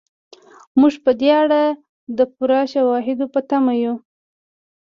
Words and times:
موږ 0.79 0.93
په 1.03 1.11
دې 1.19 1.29
اړه 1.43 1.63
د 2.17 2.19
پوره 2.33 2.61
شواهدو 2.73 3.25
په 3.33 3.39
تمه 3.49 3.73
یو. 3.83 3.95